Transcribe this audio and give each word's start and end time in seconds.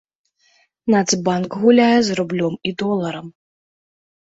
Нацбанк 0.93 1.51
гуляе 1.67 1.99
з 2.11 2.21
рублём 2.23 2.53
і 2.71 2.77
доларам. 2.85 3.27